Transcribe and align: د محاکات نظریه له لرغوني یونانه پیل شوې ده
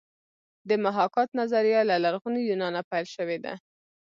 د 0.69 0.71
محاکات 0.85 1.29
نظریه 1.39 1.81
له 1.89 1.95
لرغوني 2.03 2.41
یونانه 2.49 2.81
پیل 2.89 3.05
شوې 3.15 3.37
ده 3.45 3.53